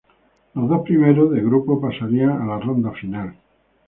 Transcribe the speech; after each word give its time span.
Los 0.55 0.67
dos 0.67 0.81
primeros 0.81 1.29
de 1.29 1.41
grupo 1.43 1.79
pasarían 1.79 2.31
a 2.31 2.43
la 2.47 2.57
ronda 2.57 2.89
final. 2.93 3.35